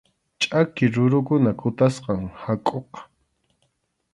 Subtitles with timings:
[0.41, 2.99] Ch’aki rurukuna kutasqam hakʼuqa.